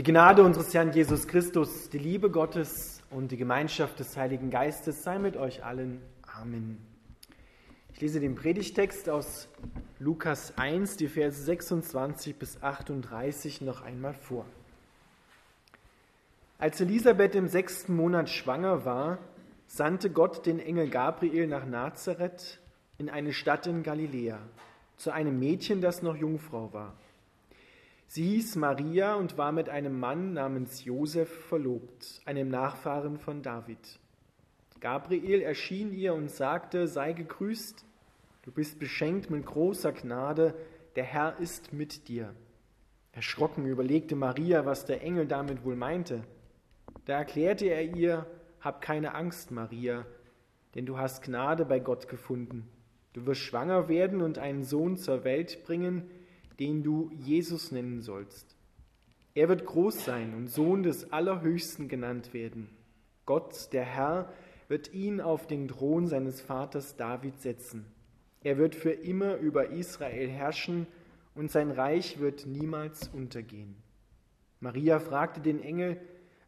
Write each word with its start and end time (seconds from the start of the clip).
Die 0.00 0.12
Gnade 0.12 0.42
unseres 0.42 0.72
Herrn 0.72 0.94
Jesus 0.94 1.28
Christus, 1.28 1.90
die 1.90 1.98
Liebe 1.98 2.30
Gottes 2.30 3.02
und 3.10 3.32
die 3.32 3.36
Gemeinschaft 3.36 4.00
des 4.00 4.16
Heiligen 4.16 4.48
Geistes 4.48 5.02
sei 5.02 5.18
mit 5.18 5.36
euch 5.36 5.62
allen. 5.62 6.00
Amen. 6.40 6.78
Ich 7.92 8.00
lese 8.00 8.18
den 8.18 8.34
Predigtext 8.34 9.10
aus 9.10 9.46
Lukas 9.98 10.56
1, 10.56 10.96
die 10.96 11.06
Verse 11.06 11.42
26 11.42 12.34
bis 12.36 12.62
38 12.62 13.60
noch 13.60 13.82
einmal 13.82 14.14
vor. 14.14 14.46
Als 16.56 16.80
Elisabeth 16.80 17.34
im 17.34 17.48
sechsten 17.48 17.94
Monat 17.94 18.30
schwanger 18.30 18.86
war, 18.86 19.18
sandte 19.66 20.08
Gott 20.08 20.46
den 20.46 20.60
Engel 20.60 20.88
Gabriel 20.88 21.46
nach 21.46 21.66
Nazareth 21.66 22.58
in 22.96 23.10
eine 23.10 23.34
Stadt 23.34 23.66
in 23.66 23.82
Galiläa, 23.82 24.38
zu 24.96 25.10
einem 25.10 25.38
Mädchen, 25.38 25.82
das 25.82 26.00
noch 26.00 26.16
Jungfrau 26.16 26.72
war. 26.72 26.94
Sie 28.12 28.24
hieß 28.24 28.56
Maria 28.56 29.14
und 29.14 29.38
war 29.38 29.52
mit 29.52 29.68
einem 29.68 30.00
Mann 30.00 30.32
namens 30.32 30.84
Josef 30.84 31.28
verlobt, 31.46 32.20
einem 32.24 32.48
Nachfahren 32.48 33.18
von 33.18 33.40
David. 33.40 34.00
Gabriel 34.80 35.42
erschien 35.42 35.92
ihr 35.92 36.14
und 36.14 36.28
sagte, 36.28 36.88
sei 36.88 37.12
gegrüßt, 37.12 37.84
du 38.42 38.50
bist 38.50 38.80
beschenkt 38.80 39.30
mit 39.30 39.46
großer 39.46 39.92
Gnade, 39.92 40.56
der 40.96 41.04
Herr 41.04 41.38
ist 41.38 41.72
mit 41.72 42.08
dir. 42.08 42.34
Erschrocken 43.12 43.64
überlegte 43.64 44.16
Maria, 44.16 44.66
was 44.66 44.86
der 44.86 45.02
Engel 45.02 45.28
damit 45.28 45.64
wohl 45.64 45.76
meinte. 45.76 46.24
Da 47.04 47.18
erklärte 47.18 47.66
er 47.66 47.94
ihr, 47.94 48.26
hab 48.60 48.80
keine 48.80 49.14
Angst, 49.14 49.52
Maria, 49.52 50.04
denn 50.74 50.84
du 50.84 50.98
hast 50.98 51.22
Gnade 51.22 51.64
bei 51.64 51.78
Gott 51.78 52.08
gefunden. 52.08 52.68
Du 53.12 53.26
wirst 53.26 53.42
schwanger 53.42 53.88
werden 53.88 54.20
und 54.20 54.36
einen 54.36 54.64
Sohn 54.64 54.96
zur 54.96 55.22
Welt 55.22 55.62
bringen, 55.62 56.10
den 56.60 56.82
du 56.82 57.10
Jesus 57.16 57.72
nennen 57.72 58.02
sollst. 58.02 58.54
Er 59.34 59.48
wird 59.48 59.64
groß 59.64 60.04
sein 60.04 60.34
und 60.34 60.48
Sohn 60.48 60.82
des 60.82 61.12
Allerhöchsten 61.12 61.88
genannt 61.88 62.34
werden. 62.34 62.68
Gott, 63.24 63.72
der 63.72 63.84
Herr, 63.84 64.32
wird 64.68 64.92
ihn 64.92 65.20
auf 65.20 65.46
den 65.46 65.68
Thron 65.68 66.06
seines 66.06 66.40
Vaters 66.40 66.96
David 66.96 67.40
setzen. 67.40 67.86
Er 68.42 68.58
wird 68.58 68.74
für 68.74 68.92
immer 68.92 69.36
über 69.36 69.70
Israel 69.70 70.28
herrschen 70.28 70.86
und 71.34 71.50
sein 71.50 71.70
Reich 71.70 72.20
wird 72.20 72.46
niemals 72.46 73.08
untergehen. 73.08 73.76
Maria 74.60 74.98
fragte 74.98 75.40
den 75.40 75.62
Engel, 75.62 76.00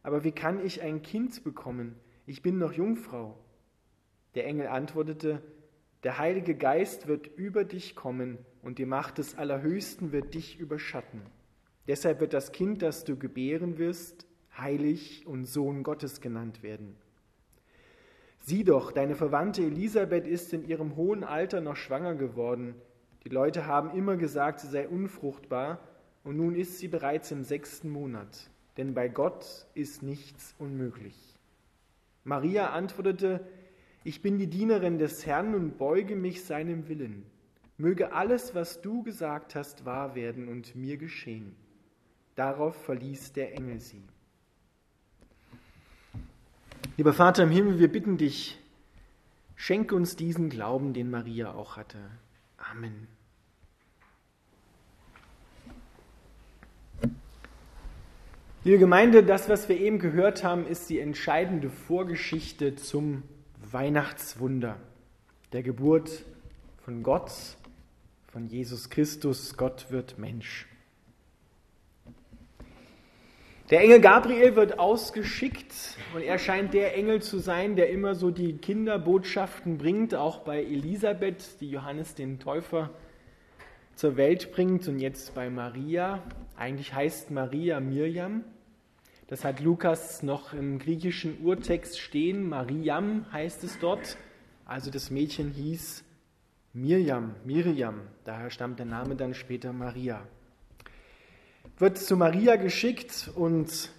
aber 0.03 0.23
wie 0.23 0.31
kann 0.31 0.63
ich 0.63 0.81
ein 0.81 1.01
Kind 1.01 1.43
bekommen? 1.43 1.95
Ich 2.25 2.41
bin 2.41 2.59
noch 2.59 2.73
Jungfrau. 2.73 3.37
Der 4.35 4.45
Engel 4.45 4.67
antwortete, 4.67 5.41
der 6.03 6.17
Heilige 6.17 6.55
Geist 6.55 7.07
wird 7.07 7.27
über 7.37 7.63
dich 7.63 7.95
kommen 7.95 8.37
und 8.61 8.77
die 8.77 8.85
Macht 8.85 9.17
des 9.17 9.37
Allerhöchsten 9.37 10.11
wird 10.11 10.33
dich 10.33 10.59
überschatten. 10.59 11.21
Deshalb 11.87 12.19
wird 12.19 12.33
das 12.33 12.51
Kind, 12.51 12.81
das 12.81 13.03
du 13.03 13.17
gebären 13.17 13.77
wirst, 13.77 14.25
heilig 14.57 15.25
und 15.25 15.45
Sohn 15.45 15.83
Gottes 15.83 16.21
genannt 16.21 16.63
werden. 16.63 16.95
Sieh 18.39 18.63
doch, 18.63 18.91
deine 18.91 19.15
Verwandte 19.15 19.63
Elisabeth 19.63 20.27
ist 20.27 20.53
in 20.53 20.67
ihrem 20.67 20.95
hohen 20.95 21.23
Alter 21.23 21.61
noch 21.61 21.77
schwanger 21.77 22.15
geworden. 22.15 22.75
Die 23.23 23.29
Leute 23.29 23.65
haben 23.65 23.91
immer 23.97 24.17
gesagt, 24.17 24.59
sie 24.59 24.67
sei 24.67 24.87
unfruchtbar, 24.87 25.79
und 26.25 26.37
nun 26.37 26.55
ist 26.55 26.79
sie 26.79 26.87
bereits 26.87 27.31
im 27.31 27.43
sechsten 27.43 27.89
Monat, 27.89 28.49
denn 28.77 28.93
bei 28.93 29.09
Gott 29.09 29.67
ist 29.73 30.03
nichts 30.03 30.55
unmöglich. 30.57 31.15
Maria 32.23 32.69
antwortete, 32.69 33.45
ich 34.03 34.21
bin 34.21 34.37
die 34.37 34.47
Dienerin 34.47 34.97
des 34.97 35.25
Herrn 35.25 35.55
und 35.55 35.77
beuge 35.77 36.15
mich 36.15 36.43
seinem 36.43 36.87
Willen. 36.89 37.25
Möge 37.77 38.13
alles, 38.13 38.53
was 38.53 38.81
du 38.81 39.03
gesagt 39.03 39.55
hast, 39.55 39.85
wahr 39.85 40.15
werden 40.15 40.47
und 40.47 40.75
mir 40.75 40.97
geschehen. 40.97 41.55
Darauf 42.35 42.75
verließ 42.83 43.33
der 43.33 43.53
Engel 43.53 43.79
sie. 43.79 44.03
Lieber 46.97 47.13
Vater 47.13 47.43
im 47.43 47.49
Himmel, 47.49 47.79
wir 47.79 47.91
bitten 47.91 48.17
dich, 48.17 48.59
schenke 49.55 49.95
uns 49.95 50.15
diesen 50.15 50.49
Glauben, 50.49 50.93
den 50.93 51.09
Maria 51.09 51.53
auch 51.53 51.77
hatte. 51.77 51.97
Amen. 52.57 53.07
Liebe 58.63 58.77
Gemeinde, 58.77 59.23
das, 59.23 59.49
was 59.49 59.67
wir 59.67 59.77
eben 59.77 59.99
gehört 59.99 60.43
haben, 60.43 60.65
ist 60.65 60.89
die 60.89 60.99
entscheidende 60.99 61.69
Vorgeschichte 61.69 62.75
zum 62.75 63.23
Weihnachtswunder, 63.73 64.77
der 65.51 65.63
Geburt 65.63 66.23
von 66.85 67.01
Gott, 67.01 67.31
von 68.31 68.47
Jesus 68.47 68.89
Christus. 68.89 69.57
Gott 69.57 69.87
wird 69.89 70.19
Mensch. 70.19 70.67
Der 73.69 73.81
Engel 73.81 74.01
Gabriel 74.01 74.55
wird 74.55 74.77
ausgeschickt 74.77 75.73
und 76.13 76.21
er 76.21 76.37
scheint 76.37 76.75
der 76.75 76.95
Engel 76.95 77.23
zu 77.23 77.39
sein, 77.39 77.75
der 77.75 77.89
immer 77.89 78.13
so 78.13 78.29
die 78.29 78.57
Kinderbotschaften 78.57 79.79
bringt, 79.79 80.13
auch 80.13 80.39
bei 80.39 80.63
Elisabeth, 80.63 81.59
die 81.59 81.71
Johannes 81.71 82.13
den 82.13 82.39
Täufer 82.39 82.91
zur 83.95 84.17
Welt 84.17 84.51
bringt 84.51 84.87
und 84.87 84.99
jetzt 84.99 85.33
bei 85.33 85.49
Maria. 85.49 86.21
Eigentlich 86.55 86.93
heißt 86.93 87.31
Maria 87.31 87.79
Mirjam. 87.79 88.43
Das 89.33 89.43
hat 89.43 89.61
Lukas 89.61 90.21
noch 90.21 90.53
im 90.53 90.77
griechischen 90.77 91.43
Urtext 91.43 91.99
stehen. 91.99 92.47
Mariam 92.47 93.25
heißt 93.31 93.63
es 93.63 93.79
dort. 93.79 94.15
Also 94.63 94.91
das 94.91 95.09
Mädchen 95.09 95.49
hieß 95.49 96.03
Mirjam, 96.73 97.33
Miriam. 97.43 98.01
Daher 98.25 98.51
stammt 98.51 98.77
der 98.77 98.85
Name 98.85 99.15
dann 99.15 99.33
später 99.33 99.73
Maria. 99.73 100.21
Wird 101.79 101.97
zu 101.97 102.15
Maria 102.15 102.57
geschickt 102.57 103.31
und 103.33 103.89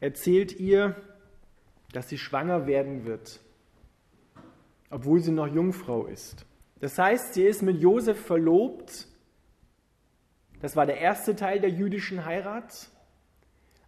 erzählt 0.00 0.60
ihr, 0.60 0.96
dass 1.92 2.10
sie 2.10 2.18
schwanger 2.18 2.66
werden 2.66 3.06
wird, 3.06 3.40
obwohl 4.90 5.20
sie 5.20 5.32
noch 5.32 5.46
Jungfrau 5.46 6.04
ist. 6.04 6.44
Das 6.80 6.98
heißt, 6.98 7.32
sie 7.32 7.44
ist 7.44 7.62
mit 7.62 7.80
Josef 7.80 8.20
verlobt. 8.20 9.08
Das 10.60 10.76
war 10.76 10.84
der 10.84 10.98
erste 10.98 11.34
Teil 11.34 11.58
der 11.58 11.70
jüdischen 11.70 12.26
Heirat. 12.26 12.90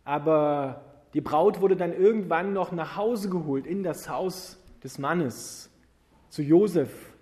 Aber 0.09 0.87
die 1.13 1.21
Braut 1.21 1.61
wurde 1.61 1.77
dann 1.77 1.93
irgendwann 1.93 2.55
noch 2.55 2.73
nach 2.73 2.97
Hause 2.97 3.29
geholt, 3.29 3.67
in 3.67 3.83
das 3.83 4.09
Haus 4.09 4.59
des 4.83 4.97
Mannes, 4.97 5.71
zu 6.31 6.41
Josef. 6.41 7.13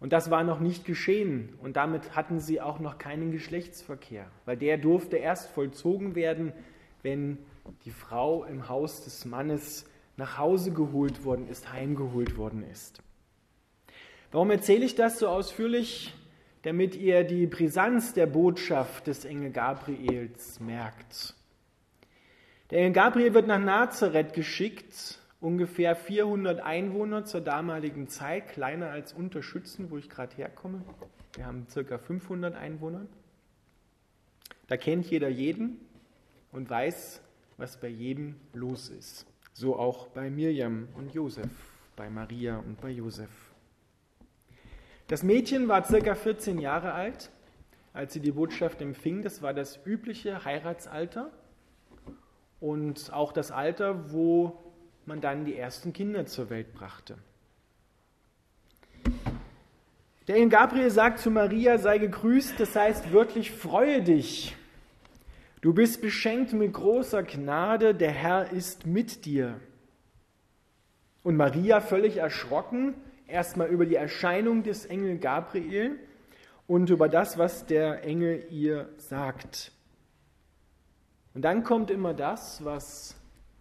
Und 0.00 0.14
das 0.14 0.30
war 0.30 0.42
noch 0.42 0.58
nicht 0.58 0.86
geschehen. 0.86 1.52
Und 1.60 1.76
damit 1.76 2.16
hatten 2.16 2.40
sie 2.40 2.62
auch 2.62 2.78
noch 2.78 2.96
keinen 2.96 3.32
Geschlechtsverkehr, 3.32 4.24
weil 4.46 4.56
der 4.56 4.78
durfte 4.78 5.18
erst 5.18 5.50
vollzogen 5.50 6.14
werden, 6.14 6.54
wenn 7.02 7.36
die 7.84 7.90
Frau 7.90 8.44
im 8.44 8.66
Haus 8.66 9.04
des 9.04 9.26
Mannes 9.26 9.84
nach 10.16 10.38
Hause 10.38 10.72
geholt 10.72 11.26
worden 11.26 11.48
ist, 11.48 11.70
heimgeholt 11.70 12.38
worden 12.38 12.62
ist. 12.62 13.02
Warum 14.30 14.50
erzähle 14.50 14.86
ich 14.86 14.94
das 14.94 15.18
so 15.18 15.28
ausführlich? 15.28 16.14
Damit 16.62 16.94
ihr 16.94 17.24
die 17.24 17.46
Brisanz 17.46 18.14
der 18.14 18.26
Botschaft 18.26 19.06
des 19.06 19.26
Engel 19.26 19.50
Gabriels 19.50 20.60
merkt. 20.60 21.34
Der 22.72 22.78
Engel 22.78 22.92
Gabriel 22.94 23.34
wird 23.34 23.48
nach 23.48 23.58
Nazareth 23.58 24.32
geschickt, 24.32 25.18
ungefähr 25.42 25.94
400 25.94 26.60
Einwohner 26.60 27.26
zur 27.26 27.42
damaligen 27.42 28.08
Zeit, 28.08 28.48
kleiner 28.48 28.88
als 28.88 29.12
Unterschützen, 29.12 29.90
wo 29.90 29.98
ich 29.98 30.08
gerade 30.08 30.34
herkomme. 30.36 30.82
Wir 31.34 31.44
haben 31.44 31.66
circa 31.68 31.98
500 31.98 32.54
Einwohner. 32.54 33.04
Da 34.68 34.78
kennt 34.78 35.04
jeder 35.10 35.28
jeden 35.28 35.82
und 36.50 36.70
weiß, 36.70 37.20
was 37.58 37.76
bei 37.76 37.88
jedem 37.88 38.36
los 38.54 38.88
ist. 38.88 39.26
So 39.52 39.76
auch 39.76 40.06
bei 40.06 40.30
Mirjam 40.30 40.88
und 40.96 41.12
Josef, 41.12 41.50
bei 41.94 42.08
Maria 42.08 42.56
und 42.56 42.80
bei 42.80 42.88
Josef. 42.88 43.28
Das 45.08 45.22
Mädchen 45.22 45.68
war 45.68 45.84
circa 45.84 46.14
14 46.14 46.58
Jahre 46.58 46.94
alt, 46.94 47.30
als 47.92 48.14
sie 48.14 48.20
die 48.20 48.32
Botschaft 48.32 48.80
empfing. 48.80 49.20
Das 49.20 49.42
war 49.42 49.52
das 49.52 49.78
übliche 49.84 50.46
Heiratsalter 50.46 51.30
und 52.62 53.12
auch 53.12 53.32
das 53.32 53.50
Alter, 53.50 54.12
wo 54.12 54.56
man 55.04 55.20
dann 55.20 55.44
die 55.44 55.56
ersten 55.56 55.92
Kinder 55.92 56.26
zur 56.26 56.48
Welt 56.48 56.72
brachte. 56.72 57.18
Der 60.28 60.36
Engel 60.36 60.50
Gabriel 60.50 60.88
sagt 60.88 61.18
zu 61.18 61.32
Maria, 61.32 61.78
sei 61.78 61.98
gegrüßt, 61.98 62.60
das 62.60 62.76
heißt 62.76 63.12
wörtlich, 63.12 63.50
freue 63.50 64.00
dich. 64.02 64.56
Du 65.60 65.74
bist 65.74 66.00
beschenkt 66.00 66.52
mit 66.52 66.72
großer 66.72 67.24
Gnade, 67.24 67.96
der 67.96 68.12
Herr 68.12 68.52
ist 68.52 68.86
mit 68.86 69.24
dir. 69.24 69.58
Und 71.24 71.36
Maria, 71.36 71.80
völlig 71.80 72.18
erschrocken, 72.18 72.94
erstmal 73.26 73.68
über 73.68 73.86
die 73.86 73.96
Erscheinung 73.96 74.62
des 74.62 74.86
Engel 74.86 75.18
Gabriel 75.18 75.98
und 76.68 76.90
über 76.90 77.08
das, 77.08 77.38
was 77.38 77.66
der 77.66 78.04
Engel 78.04 78.44
ihr 78.50 78.88
sagt. 78.98 79.72
Und 81.34 81.42
dann 81.42 81.64
kommt 81.64 81.90
immer 81.90 82.14
das, 82.14 82.64
was 82.64 83.16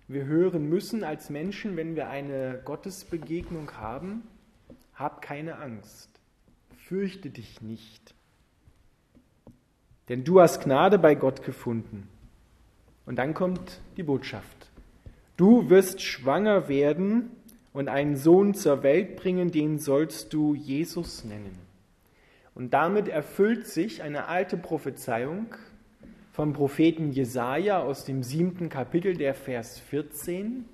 wir 0.07 0.25
hören 0.25 0.67
müssen 0.67 1.03
als 1.03 1.29
Menschen, 1.29 1.77
wenn 1.77 1.95
wir 1.95 2.09
eine 2.09 2.61
Gottesbegegnung 2.65 3.71
haben. 3.77 4.23
Hab 4.93 5.21
keine 5.21 5.57
Angst, 5.57 6.09
fürchte 6.87 7.29
dich 7.29 7.61
nicht, 7.61 8.13
denn 10.09 10.23
du 10.25 10.41
hast 10.41 10.63
Gnade 10.63 10.99
bei 10.99 11.15
Gott 11.15 11.43
gefunden. 11.43 12.09
Und 13.05 13.15
dann 13.15 13.33
kommt 13.33 13.79
die 13.97 14.03
Botschaft. 14.03 14.69
Du 15.37 15.69
wirst 15.69 16.01
schwanger 16.01 16.67
werden 16.67 17.31
und 17.73 17.87
einen 17.87 18.15
Sohn 18.15 18.53
zur 18.53 18.83
Welt 18.83 19.15
bringen, 19.15 19.51
den 19.51 19.79
sollst 19.79 20.33
du 20.33 20.53
Jesus 20.53 21.23
nennen. 21.23 21.57
Und 22.53 22.73
damit 22.73 23.07
erfüllt 23.07 23.65
sich 23.65 24.03
eine 24.03 24.27
alte 24.27 24.57
Prophezeiung 24.57 25.55
vom 26.31 26.53
Propheten 26.53 27.11
Jesaja 27.11 27.81
aus 27.81 28.05
dem 28.05 28.23
siebten 28.23 28.69
Kapitel, 28.69 29.17
der 29.17 29.33
Vers 29.33 29.79
14. 29.79 30.65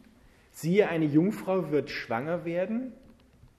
Siehe, 0.51 0.87
eine 0.87 1.05
Jungfrau 1.05 1.71
wird 1.71 1.89
schwanger 1.89 2.45
werden, 2.45 2.93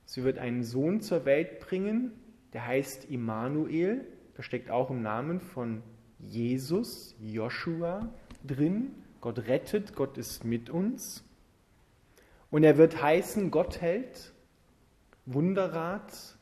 sie 0.04 0.22
wird 0.22 0.38
einen 0.38 0.62
Sohn 0.62 1.00
zur 1.00 1.24
Welt 1.24 1.60
bringen, 1.60 2.12
der 2.52 2.66
heißt 2.66 3.10
Immanuel, 3.10 4.04
da 4.36 4.42
steckt 4.42 4.70
auch 4.70 4.90
im 4.90 5.02
Namen 5.02 5.40
von 5.40 5.82
Jesus, 6.20 7.16
Joshua 7.20 8.08
drin. 8.46 8.92
Gott 9.20 9.46
rettet, 9.48 9.96
Gott 9.96 10.16
ist 10.16 10.44
mit 10.44 10.70
uns. 10.70 11.24
Und 12.50 12.62
er 12.62 12.78
wird 12.78 13.02
heißen 13.02 13.50
Gottheld, 13.50 14.32
Wunderrat, 15.26 16.36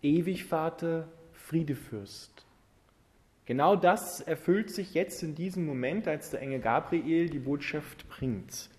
Ewigvater, 0.00 1.08
Friedefürst. 1.32 2.46
Genau 3.44 3.74
das 3.74 4.20
erfüllt 4.20 4.70
sich 4.70 4.94
jetzt 4.94 5.22
in 5.22 5.34
diesem 5.34 5.66
Moment, 5.66 6.06
als 6.06 6.30
der 6.30 6.40
Engel 6.40 6.60
Gabriel 6.60 7.28
die 7.28 7.40
Botschaft 7.40 8.08
bringt. 8.08 8.70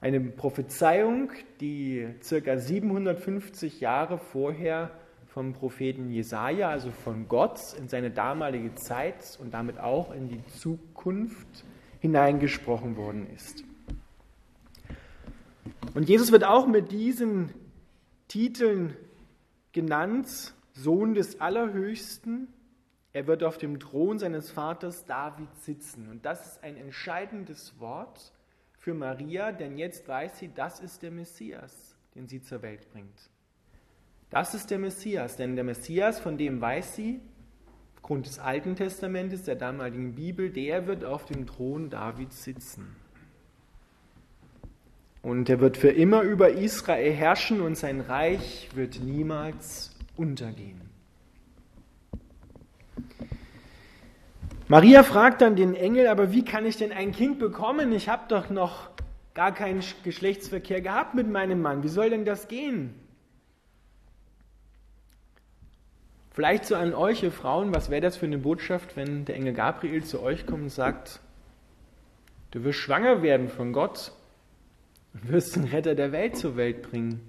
Eine 0.00 0.20
Prophezeiung, 0.20 1.32
die 1.60 2.08
circa 2.22 2.58
750 2.58 3.80
Jahre 3.80 4.18
vorher 4.18 4.90
vom 5.26 5.52
Propheten 5.52 6.10
Jesaja, 6.10 6.68
also 6.68 6.90
von 6.90 7.26
Gott, 7.26 7.58
in 7.78 7.88
seine 7.88 8.10
damalige 8.10 8.74
Zeit 8.74 9.38
und 9.40 9.54
damit 9.54 9.78
auch 9.78 10.12
in 10.12 10.28
die 10.28 10.44
Zukunft 10.58 11.64
hineingesprochen 12.00 12.96
worden 12.96 13.26
ist. 13.34 13.64
Und 15.94 16.08
Jesus 16.08 16.32
wird 16.32 16.44
auch 16.44 16.66
mit 16.66 16.92
diesen 16.92 17.50
Titeln 18.28 18.96
genannt, 19.72 20.54
Sohn 20.72 21.14
des 21.14 21.40
Allerhöchsten. 21.40 22.48
Er 23.12 23.26
wird 23.26 23.42
auf 23.42 23.58
dem 23.58 23.78
Thron 23.78 24.18
seines 24.18 24.50
Vaters 24.50 25.04
David 25.04 25.54
sitzen. 25.60 26.08
Und 26.08 26.24
das 26.24 26.46
ist 26.46 26.64
ein 26.64 26.76
entscheidendes 26.76 27.78
Wort 27.78 28.32
für 28.78 28.94
Maria, 28.94 29.52
denn 29.52 29.76
jetzt 29.76 30.08
weiß 30.08 30.38
sie, 30.38 30.50
das 30.54 30.80
ist 30.80 31.02
der 31.02 31.10
Messias, 31.10 31.94
den 32.14 32.26
sie 32.26 32.42
zur 32.42 32.62
Welt 32.62 32.90
bringt. 32.90 33.30
Das 34.30 34.54
ist 34.54 34.70
der 34.70 34.78
Messias, 34.78 35.36
denn 35.36 35.56
der 35.56 35.64
Messias, 35.64 36.18
von 36.18 36.38
dem 36.38 36.60
weiß 36.60 36.96
sie, 36.96 37.20
aufgrund 37.96 38.26
des 38.26 38.38
Alten 38.38 38.76
Testamentes, 38.76 39.44
der 39.44 39.56
damaligen 39.56 40.14
Bibel, 40.14 40.50
der 40.50 40.86
wird 40.86 41.04
auf 41.04 41.26
dem 41.26 41.46
Thron 41.46 41.90
Davids 41.90 42.42
sitzen. 42.42 42.96
Und 45.20 45.48
er 45.50 45.60
wird 45.60 45.76
für 45.76 45.90
immer 45.90 46.22
über 46.22 46.50
Israel 46.50 47.12
herrschen 47.12 47.60
und 47.60 47.76
sein 47.76 48.00
Reich 48.00 48.70
wird 48.74 49.00
niemals 49.00 49.94
untergehen. 50.16 50.91
Maria 54.72 55.02
fragt 55.02 55.42
dann 55.42 55.54
den 55.54 55.74
Engel, 55.74 56.06
aber 56.06 56.32
wie 56.32 56.46
kann 56.46 56.64
ich 56.64 56.78
denn 56.78 56.92
ein 56.92 57.12
Kind 57.12 57.38
bekommen? 57.38 57.92
Ich 57.92 58.08
habe 58.08 58.22
doch 58.28 58.48
noch 58.48 58.88
gar 59.34 59.52
keinen 59.52 59.82
Geschlechtsverkehr 60.02 60.80
gehabt 60.80 61.12
mit 61.12 61.28
meinem 61.28 61.60
Mann. 61.60 61.82
Wie 61.82 61.88
soll 61.88 62.08
denn 62.08 62.24
das 62.24 62.48
gehen? 62.48 62.94
Vielleicht 66.30 66.64
so 66.64 66.74
an 66.74 66.94
euch, 66.94 67.22
ihr 67.22 67.32
Frauen, 67.32 67.74
was 67.74 67.90
wäre 67.90 68.00
das 68.00 68.16
für 68.16 68.24
eine 68.24 68.38
Botschaft, 68.38 68.96
wenn 68.96 69.26
der 69.26 69.34
Engel 69.34 69.52
Gabriel 69.52 70.04
zu 70.04 70.22
euch 70.22 70.46
kommt 70.46 70.62
und 70.62 70.70
sagt, 70.70 71.20
du 72.52 72.64
wirst 72.64 72.78
schwanger 72.78 73.20
werden 73.20 73.50
von 73.50 73.74
Gott 73.74 74.12
und 75.12 75.30
wirst 75.30 75.54
den 75.54 75.64
Retter 75.64 75.94
der 75.94 76.12
Welt 76.12 76.38
zur 76.38 76.56
Welt 76.56 76.80
bringen. 76.80 77.20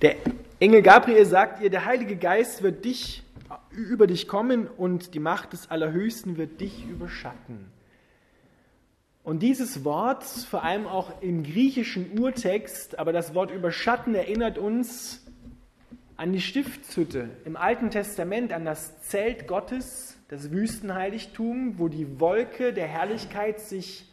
Der 0.00 0.16
Engel 0.60 0.80
Gabriel 0.80 1.26
sagt 1.26 1.60
ihr, 1.60 1.68
der 1.68 1.84
Heilige 1.84 2.16
Geist 2.16 2.62
wird 2.62 2.86
dich 2.86 3.23
über 3.74 4.06
dich 4.06 4.28
kommen 4.28 4.66
und 4.66 5.14
die 5.14 5.20
Macht 5.20 5.52
des 5.52 5.70
Allerhöchsten 5.70 6.36
wird 6.36 6.60
dich 6.60 6.86
überschatten. 6.86 7.66
Und 9.22 9.42
dieses 9.42 9.84
Wort, 9.84 10.22
vor 10.24 10.64
allem 10.64 10.86
auch 10.86 11.22
im 11.22 11.44
griechischen 11.44 12.18
Urtext, 12.18 12.98
aber 12.98 13.12
das 13.12 13.34
Wort 13.34 13.50
überschatten 13.50 14.14
erinnert 14.14 14.58
uns 14.58 15.24
an 16.16 16.32
die 16.32 16.40
Stiftshütte 16.42 17.30
im 17.44 17.56
Alten 17.56 17.90
Testament, 17.90 18.52
an 18.52 18.64
das 18.64 19.00
Zelt 19.00 19.48
Gottes, 19.48 20.18
das 20.28 20.50
Wüstenheiligtum, 20.50 21.78
wo 21.78 21.88
die 21.88 22.20
Wolke 22.20 22.72
der 22.72 22.86
Herrlichkeit 22.86 23.60
sich 23.60 24.06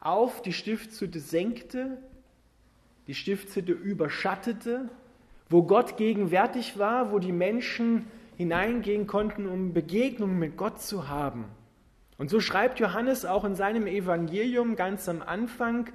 auf 0.00 0.42
die 0.42 0.52
Stiftshütte 0.52 1.20
senkte, 1.20 1.98
die 3.06 3.14
Stiftshütte 3.14 3.72
überschattete, 3.72 4.88
wo 5.48 5.62
Gott 5.62 5.96
gegenwärtig 5.96 6.78
war, 6.78 7.12
wo 7.12 7.18
die 7.18 7.32
Menschen 7.32 8.06
hineingehen 8.36 9.06
konnten, 9.06 9.46
um 9.46 9.72
Begegnung 9.72 10.38
mit 10.38 10.56
Gott 10.56 10.80
zu 10.80 11.08
haben. 11.08 11.44
Und 12.18 12.30
so 12.30 12.40
schreibt 12.40 12.78
Johannes 12.78 13.24
auch 13.24 13.44
in 13.44 13.54
seinem 13.54 13.86
Evangelium 13.86 14.76
ganz 14.76 15.08
am 15.08 15.22
Anfang, 15.22 15.90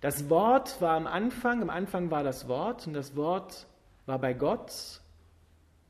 das 0.00 0.30
Wort 0.30 0.80
war 0.80 0.96
am 0.96 1.06
Anfang, 1.06 1.60
am 1.60 1.68
Anfang 1.68 2.10
war 2.10 2.22
das 2.22 2.48
Wort 2.48 2.86
und 2.86 2.94
das 2.94 3.16
Wort 3.16 3.66
war 4.06 4.18
bei 4.18 4.32
Gott 4.32 5.00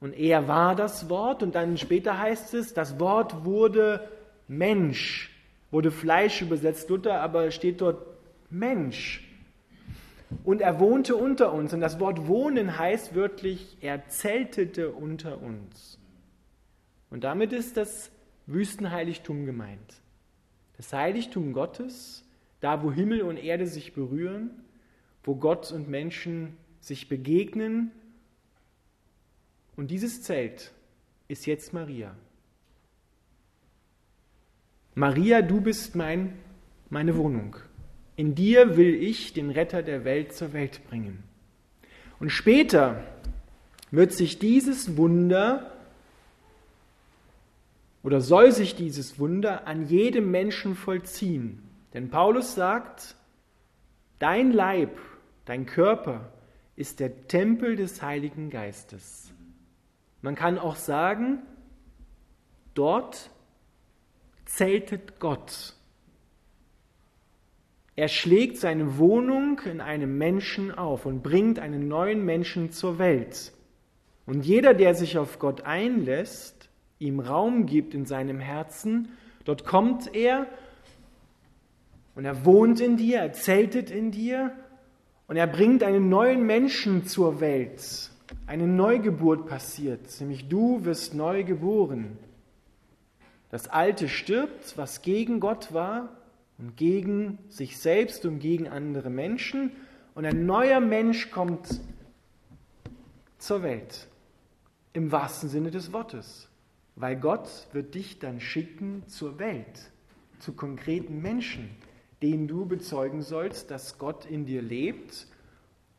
und 0.00 0.14
er 0.14 0.48
war 0.48 0.75
das 0.75 1.08
Wort 1.08 1.42
und 1.42 1.54
dann 1.54 1.78
später 1.78 2.19
heißt 2.19 2.54
es, 2.54 2.75
das 2.75 2.98
Wort 2.98 3.44
wurde 3.44 4.08
Mensch, 4.48 5.31
wurde 5.70 5.92
Fleisch 5.92 6.42
übersetzt, 6.42 6.88
Luther, 6.88 7.20
aber 7.20 7.50
steht 7.52 7.81
dort 7.81 8.04
Mensch. 8.50 9.29
Und 10.44 10.60
er 10.60 10.78
wohnte 10.78 11.16
unter 11.16 11.52
uns 11.52 11.72
und 11.72 11.80
das 11.80 11.98
Wort 12.00 12.26
wohnen 12.26 12.78
heißt 12.78 13.14
wörtlich, 13.14 13.76
er 13.80 14.08
zeltete 14.08 14.92
unter 14.92 15.42
uns. 15.42 15.98
Und 17.10 17.24
damit 17.24 17.52
ist 17.52 17.76
das 17.76 18.10
Wüstenheiligtum 18.46 19.44
gemeint. 19.46 20.00
Das 20.76 20.92
Heiligtum 20.92 21.52
Gottes, 21.52 22.24
da 22.60 22.82
wo 22.82 22.92
Himmel 22.92 23.22
und 23.22 23.36
Erde 23.36 23.66
sich 23.66 23.92
berühren, 23.92 24.50
wo 25.24 25.34
Gott 25.34 25.72
und 25.72 25.88
Menschen 25.88 26.56
sich 26.80 27.08
begegnen. 27.08 27.90
Und 29.76 29.90
dieses 29.90 30.22
Zelt 30.22 30.72
ist 31.28 31.46
jetzt 31.46 31.72
Maria. 31.72 32.14
Maria, 34.94 35.42
du 35.42 35.60
bist 35.60 35.94
mein, 35.94 36.38
meine 36.88 37.16
Wohnung. 37.16 37.56
In 38.20 38.34
dir 38.34 38.76
will 38.76 39.02
ich 39.02 39.32
den 39.32 39.48
Retter 39.48 39.82
der 39.82 40.04
Welt 40.04 40.34
zur 40.34 40.52
Welt 40.52 40.86
bringen. 40.90 41.24
Und 42.18 42.28
später 42.28 43.02
wird 43.90 44.12
sich 44.12 44.38
dieses 44.38 44.98
Wunder 44.98 45.72
oder 48.02 48.20
soll 48.20 48.52
sich 48.52 48.76
dieses 48.76 49.18
Wunder 49.18 49.66
an 49.66 49.86
jedem 49.86 50.30
Menschen 50.30 50.74
vollziehen. 50.74 51.62
Denn 51.94 52.10
Paulus 52.10 52.54
sagt, 52.54 53.14
dein 54.18 54.52
Leib, 54.52 54.98
dein 55.46 55.64
Körper 55.64 56.30
ist 56.76 57.00
der 57.00 57.26
Tempel 57.26 57.74
des 57.74 58.02
Heiligen 58.02 58.50
Geistes. 58.50 59.32
Man 60.20 60.34
kann 60.34 60.58
auch 60.58 60.76
sagen, 60.76 61.38
dort 62.74 63.30
zeltet 64.44 65.20
Gott. 65.20 65.74
Er 68.00 68.09
schlägt 68.09 68.57
seine 68.57 68.97
Wohnung 68.97 69.61
in 69.71 69.83
einem 69.83 70.16
Menschen 70.16 70.73
auf 70.73 71.04
und 71.04 71.23
bringt 71.23 71.59
einen 71.59 71.87
neuen 71.87 72.25
Menschen 72.25 72.73
zur 72.73 72.99
Welt. 72.99 73.52
Und 74.25 74.47
jeder, 74.47 74.73
der 74.73 74.95
sich 74.95 75.19
auf 75.19 75.38
Gott 75.38 75.66
einlässt, 75.66 76.71
ihm 76.99 77.21
Raum 77.21 77.66
gibt 77.66 77.92
in 77.92 78.07
seinem 78.07 78.40
Herzen. 78.40 79.09
Dort 79.45 79.66
kommt 79.66 80.14
er 80.14 80.47
und 82.14 82.25
er 82.25 82.47
wohnt 82.47 82.80
in 82.80 82.97
dir, 82.97 83.19
er 83.19 83.35
zeltet 83.35 83.90
in 83.90 84.12
dir 84.12 84.54
und 85.26 85.37
er 85.37 85.47
bringt 85.47 85.83
einen 85.83 86.09
neuen 86.09 86.47
Menschen 86.47 87.04
zur 87.04 87.42
Welt. 87.42 88.11
Eine 88.47 88.66
Neugeburt 88.66 89.45
passiert, 89.47 90.09
nämlich 90.21 90.49
du 90.49 90.87
wirst 90.87 91.12
neu 91.12 91.45
geboren. 91.45 92.16
Das 93.50 93.69
Alte 93.69 94.09
stirbt, 94.09 94.78
was 94.78 95.02
gegen 95.02 95.38
Gott 95.38 95.75
war 95.75 96.16
und 96.61 96.76
gegen 96.76 97.38
sich 97.49 97.79
selbst 97.79 98.25
und 98.25 98.38
gegen 98.38 98.69
andere 98.69 99.11
Menschen. 99.11 99.73
Und 100.14 100.25
ein 100.26 100.47
neuer 100.47 100.81
Mensch 100.81 101.31
kommt 101.31 101.81
zur 103.38 103.62
Welt, 103.62 104.07
im 104.93 105.11
wahrsten 105.11 105.49
Sinne 105.49 105.71
des 105.71 105.93
Wortes 105.93 106.50
weil 107.00 107.17
Gott 107.17 107.49
wird 107.73 107.95
dich 107.95 108.19
dann 108.19 108.40
schicken 108.40 109.02
zur 109.07 109.38
Welt, 109.38 109.90
zu 110.38 110.52
konkreten 110.52 111.23
Menschen, 111.23 111.71
denen 112.23 112.47
du 112.47 112.67
bezeugen 112.67 113.23
sollst, 113.23 113.71
dass 113.71 113.99
Gott 113.99 114.26
in 114.26 114.45
dir 114.45 114.61
lebt 114.61 115.26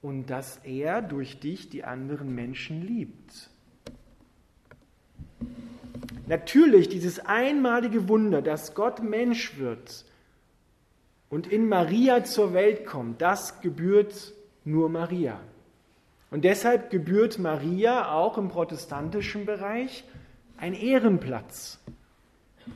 und 0.01 0.27
dass 0.29 0.57
er 0.57 1.01
durch 1.01 1.39
dich 1.39 1.69
die 1.69 1.83
anderen 1.83 2.33
Menschen 2.35 2.85
liebt. 2.85 3.49
Natürlich, 6.27 6.87
dieses 6.87 7.19
einmalige 7.19 8.07
Wunder, 8.07 8.41
dass 8.41 8.75
Gott 8.75 9.01
Mensch 9.01 9.57
wird 9.57 10.05
und 11.31 11.47
in 11.47 11.67
Maria 11.67 12.25
zur 12.25 12.53
Welt 12.53 12.85
kommt, 12.85 13.21
das 13.21 13.61
gebührt 13.61 14.33
nur 14.65 14.89
Maria. 14.89 15.39
Und 16.29 16.43
deshalb 16.43 16.91
gebührt 16.91 17.39
Maria 17.39 18.11
auch 18.11 18.37
im 18.37 18.49
protestantischen 18.49 19.45
Bereich 19.45 20.03
ein 20.57 20.73
Ehrenplatz. 20.73 21.79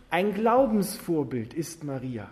Ein 0.09 0.33
Glaubensvorbild 0.33 1.53
ist 1.53 1.83
Maria. 1.83 2.29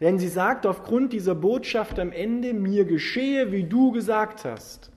Denn 0.00 0.18
sie 0.18 0.28
sagt 0.28 0.66
aufgrund 0.66 1.12
dieser 1.12 1.34
Botschaft 1.34 1.98
am 1.98 2.12
Ende, 2.12 2.54
mir 2.54 2.84
geschehe, 2.84 3.50
wie 3.50 3.64
du 3.64 3.90
gesagt 3.90 4.44
hast. 4.44 4.90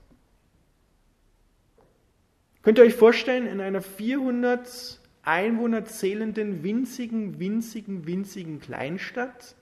Könnt 2.62 2.77
ihr 2.77 2.83
euch 2.83 2.95
vorstellen, 2.95 3.47
in 3.47 3.59
einer 3.59 3.81
400 3.81 5.00
Einwohner 5.24 5.85
zählenden, 5.85 6.63
winzigen, 6.63 7.39
winzigen, 7.39 8.05
winzigen 8.05 8.59
Kleinstadt 8.59 9.55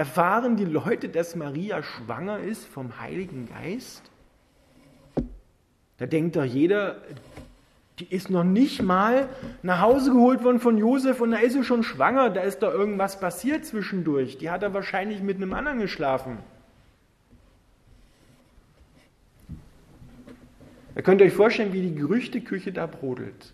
erfahren 0.00 0.56
die 0.56 0.64
Leute, 0.64 1.10
dass 1.10 1.36
Maria 1.36 1.82
schwanger 1.82 2.38
ist 2.38 2.64
vom 2.64 2.98
Heiligen 3.00 3.46
Geist? 3.46 4.10
Da 5.98 6.06
denkt 6.06 6.36
doch 6.36 6.44
jeder, 6.44 7.02
die 7.98 8.06
ist 8.06 8.30
noch 8.30 8.44
nicht 8.44 8.80
mal 8.80 9.28
nach 9.62 9.82
Hause 9.82 10.12
geholt 10.12 10.42
worden 10.42 10.58
von 10.58 10.78
Josef 10.78 11.20
und 11.20 11.32
da 11.32 11.36
ist 11.36 11.52
sie 11.52 11.64
schon 11.64 11.82
schwanger, 11.82 12.30
da 12.30 12.40
ist 12.40 12.60
da 12.60 12.72
irgendwas 12.72 13.20
passiert 13.20 13.66
zwischendurch. 13.66 14.38
Die 14.38 14.48
hat 14.48 14.62
er 14.62 14.72
wahrscheinlich 14.72 15.20
mit 15.20 15.36
einem 15.36 15.52
anderen 15.52 15.80
geschlafen. 15.80 16.38
Da 20.94 21.02
könnt 21.02 21.20
ihr 21.20 21.26
euch 21.26 21.34
vorstellen, 21.34 21.74
wie 21.74 21.82
die 21.82 21.94
Gerüchteküche 21.94 22.72
da 22.72 22.86
brodelt. 22.86 23.52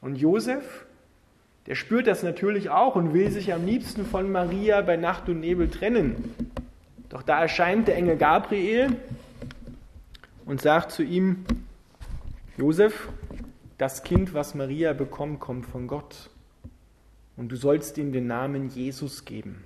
Und 0.00 0.16
Josef, 0.16 0.85
der 1.66 1.74
spürt 1.74 2.06
das 2.06 2.22
natürlich 2.22 2.70
auch 2.70 2.94
und 2.96 3.12
will 3.12 3.30
sich 3.30 3.52
am 3.52 3.66
liebsten 3.66 4.04
von 4.04 4.30
Maria 4.30 4.80
bei 4.82 4.96
Nacht 4.96 5.28
und 5.28 5.40
Nebel 5.40 5.68
trennen. 5.68 6.34
Doch 7.08 7.22
da 7.22 7.40
erscheint 7.40 7.88
der 7.88 7.96
Engel 7.96 8.16
Gabriel 8.16 8.96
und 10.44 10.60
sagt 10.60 10.92
zu 10.92 11.02
ihm, 11.02 11.44
Josef, 12.56 13.08
das 13.78 14.02
Kind, 14.04 14.32
was 14.32 14.54
Maria 14.54 14.92
bekommt, 14.92 15.40
kommt 15.40 15.66
von 15.66 15.86
Gott. 15.86 16.30
Und 17.36 17.50
du 17.50 17.56
sollst 17.56 17.98
ihm 17.98 18.12
den 18.12 18.26
Namen 18.26 18.68
Jesus 18.70 19.24
geben. 19.24 19.64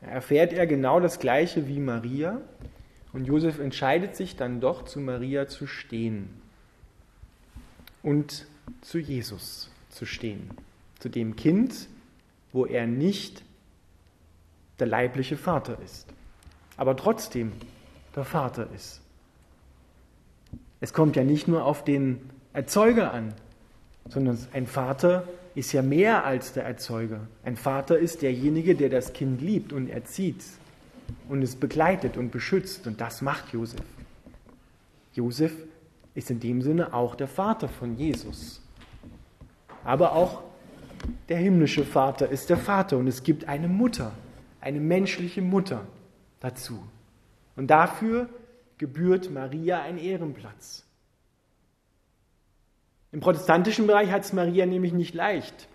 Da 0.00 0.08
erfährt 0.08 0.52
er 0.52 0.66
genau 0.66 1.00
das 1.00 1.18
Gleiche 1.18 1.66
wie 1.66 1.80
Maria, 1.80 2.40
und 3.12 3.24
Josef 3.24 3.58
entscheidet 3.58 4.16
sich 4.16 4.36
dann 4.36 4.60
doch, 4.60 4.84
zu 4.84 5.00
Maria 5.00 5.48
zu 5.48 5.66
stehen 5.66 6.28
und 8.02 8.46
zu 8.82 8.98
Jesus 8.98 9.70
zu 9.88 10.04
stehen, 10.04 10.50
zu 10.98 11.08
dem 11.08 11.36
Kind, 11.36 11.88
wo 12.52 12.66
er 12.66 12.86
nicht 12.86 13.44
der 14.78 14.86
leibliche 14.86 15.36
Vater 15.36 15.78
ist, 15.84 16.06
aber 16.76 16.96
trotzdem 16.96 17.52
der 18.14 18.24
Vater 18.24 18.68
ist. 18.74 19.00
Es 20.80 20.92
kommt 20.92 21.16
ja 21.16 21.24
nicht 21.24 21.48
nur 21.48 21.64
auf 21.64 21.84
den 21.84 22.30
Erzeuger 22.52 23.12
an, 23.12 23.34
sondern 24.08 24.38
ein 24.52 24.66
Vater 24.66 25.24
ist 25.54 25.72
ja 25.72 25.82
mehr 25.82 26.24
als 26.24 26.52
der 26.52 26.64
Erzeuger. 26.64 27.26
Ein 27.44 27.56
Vater 27.56 27.98
ist 27.98 28.22
derjenige, 28.22 28.76
der 28.76 28.88
das 28.88 29.12
Kind 29.12 29.40
liebt 29.40 29.72
und 29.72 29.88
erzieht 29.88 30.44
und 31.28 31.42
es 31.42 31.56
begleitet 31.56 32.16
und 32.16 32.30
beschützt. 32.30 32.86
Und 32.86 33.00
das 33.00 33.22
macht 33.22 33.52
Josef. 33.52 33.82
Josef 35.14 35.52
ist 36.14 36.30
in 36.30 36.40
dem 36.40 36.62
Sinne 36.62 36.94
auch 36.94 37.16
der 37.16 37.28
Vater 37.28 37.68
von 37.68 37.96
Jesus. 37.96 38.62
Aber 39.84 40.12
auch 40.12 40.42
der 41.28 41.38
himmlische 41.38 41.84
Vater 41.84 42.28
ist 42.28 42.50
der 42.50 42.56
Vater 42.56 42.96
und 42.98 43.06
es 43.06 43.22
gibt 43.22 43.48
eine 43.48 43.68
Mutter, 43.68 44.12
eine 44.60 44.80
menschliche 44.80 45.42
Mutter 45.42 45.86
dazu. 46.40 46.82
Und 47.56 47.68
dafür 47.68 48.28
gebührt 48.78 49.30
Maria 49.30 49.82
ein 49.82 49.98
Ehrenplatz. 49.98 50.84
Im 53.10 53.20
protestantischen 53.20 53.86
Bereich 53.86 54.10
hat 54.10 54.24
es 54.24 54.32
Maria 54.32 54.66
nämlich 54.66 54.92
nicht 54.92 55.14
leicht. 55.14 55.68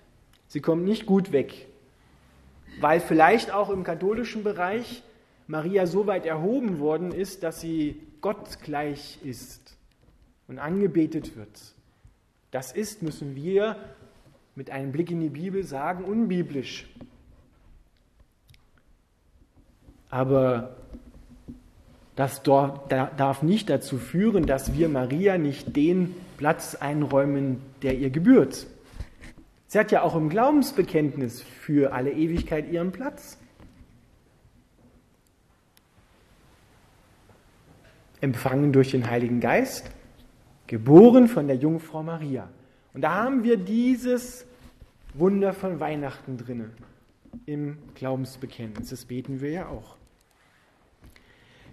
Sie 0.48 0.62
kommt 0.62 0.84
nicht 0.86 1.06
gut 1.06 1.32
weg, 1.32 1.68
weil 2.80 3.00
vielleicht 3.00 3.52
auch 3.52 3.70
im 3.70 3.84
katholischen 3.84 4.44
Bereich 4.44 5.04
Maria 5.48 5.88
so 5.88 6.08
weit 6.08 6.26
erhoben 6.26 6.80
worden 6.80 7.12
ist, 7.12 7.44
dass 7.44 7.60
sie 7.60 8.02
Gott 8.22 8.60
gleich 8.62 9.20
ist 9.24 9.76
und 10.48 10.60
angebetet 10.60 11.36
wird. 11.36 11.74
Das 12.52 12.72
ist, 12.72 13.02
müssen 13.02 13.36
wir 13.36 13.76
mit 14.56 14.70
einem 14.70 14.92
Blick 14.92 15.12
in 15.12 15.22
die 15.22 15.30
Bibel 15.30 15.64
sagen, 15.64 16.04
unbiblisch. 16.04 16.88
Aber 20.10 20.76
das 22.16 22.44
darf 22.44 23.42
nicht 23.42 23.70
dazu 23.70 23.98
führen, 23.98 24.46
dass 24.46 24.76
wir 24.76 24.90
Maria 24.90 25.38
nicht 25.38 25.76
den 25.76 26.16
Platz 26.38 26.76
einräumen, 26.76 27.62
der 27.82 27.98
ihr 27.98 28.12
gebührt. 28.12 28.68
Sie 29.68 29.80
hat 29.80 29.92
ja 29.92 30.04
auch 30.04 30.16
im 30.16 30.30
Glaubensbekenntnis 30.30 31.42
für 31.42 31.94
alle 31.94 32.12
Ewigkeit 32.12 32.72
ihren 32.72 32.92
Platz. 32.92 33.38
empfangen 38.24 38.72
durch 38.72 38.92
den 38.92 39.10
Heiligen 39.10 39.42
Geist, 39.42 39.92
geboren 40.68 41.28
von 41.28 41.48
der 41.48 41.58
Jungfrau 41.58 42.04
Maria. 42.04 42.48
Und 42.94 43.02
da 43.02 43.24
haben 43.24 43.44
wir 43.44 43.58
dieses 43.58 44.46
Wunder 45.14 45.54
von 45.54 45.80
Weihnachten 45.80 46.38
drinne 46.38 46.70
im 47.46 47.78
Glaubensbekenntnis. 47.96 48.90
Das 48.90 49.06
beten 49.06 49.42
wir 49.42 49.52
ja 49.52 49.68
auch. 49.68 49.98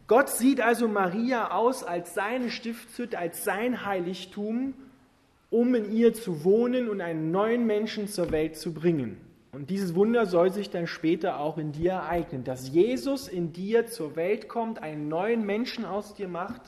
Gott 0.07 0.29
sieht 0.29 0.61
also 0.61 0.89
Maria 0.89 1.53
aus 1.53 1.85
als 1.85 2.15
seine 2.15 2.51
Stiftshütte, 2.51 3.19
als 3.19 3.45
sein 3.45 3.85
Heiligtum, 3.85 4.75
um 5.51 5.75
in 5.75 5.93
ihr 5.93 6.15
zu 6.15 6.43
wohnen 6.45 6.89
und 6.89 7.01
einen 7.01 7.31
neuen 7.31 7.67
Menschen 7.67 8.09
zur 8.09 8.31
Welt 8.33 8.57
zu 8.57 8.75
bringen. 8.75 9.19
Und 9.53 9.71
dieses 9.71 9.95
Wunder 9.95 10.27
soll 10.27 10.53
sich 10.53 10.71
dann 10.71 10.87
später 10.87 11.41
auch 11.41 11.59
in 11.59 11.73
dir 11.73 11.93
ereignen, 11.93 12.45
dass 12.45 12.69
Jesus 12.69 13.29
in 13.29 13.53
dir 13.53 13.87
zur 13.87 14.17
Welt 14.17 14.49
kommt, 14.49 14.83
einen 14.83 15.09
neuen 15.09 15.45
Menschen 15.45 15.85
aus 15.85 16.15
dir 16.15 16.29
macht, 16.29 16.63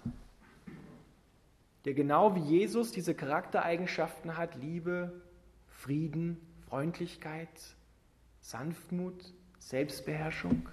der 1.84 1.94
genau 1.94 2.34
wie 2.34 2.40
Jesus 2.40 2.92
diese 2.92 3.14
Charaktereigenschaften 3.14 4.36
hat, 4.36 4.56
Liebe, 4.56 5.12
Frieden, 5.68 6.38
Freundlichkeit, 6.68 7.48
Sanftmut, 8.40 9.32
Selbstbeherrschung. 9.58 10.68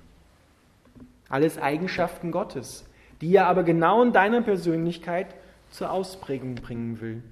Alles 1.30 1.58
Eigenschaften 1.58 2.32
Gottes, 2.32 2.86
die 3.22 3.34
er 3.36 3.48
aber 3.48 3.64
genau 3.64 4.04
in 4.04 4.14
deiner 4.14 4.42
Persönlichkeit 4.42 5.28
zur 5.70 5.92
Ausprägung 5.92 6.56
bringen 6.56 7.02
will 7.02 7.24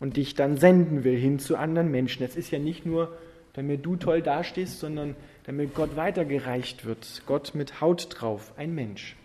und 0.00 0.16
dich 0.16 0.34
dann 0.34 0.56
senden 0.56 1.04
will 1.04 1.18
hin 1.18 1.38
zu 1.38 1.56
anderen 1.56 1.90
Menschen. 1.90 2.24
Es 2.24 2.36
ist 2.36 2.50
ja 2.50 2.58
nicht 2.58 2.86
nur 2.86 3.16
damit 3.56 3.86
du 3.86 3.96
toll 3.96 4.20
dastehst, 4.20 4.78
sondern 4.80 5.16
damit 5.44 5.74
Gott 5.74 5.96
weitergereicht 5.96 6.84
wird. 6.84 7.22
Gott 7.26 7.54
mit 7.54 7.80
Haut 7.80 8.08
drauf, 8.10 8.52
ein 8.58 8.74
Mensch. 8.74 9.16